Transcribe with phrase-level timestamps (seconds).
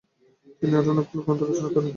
[0.59, 1.89] তিনি আরও অনেকগুলো গ্রন্থ রচনা করেন।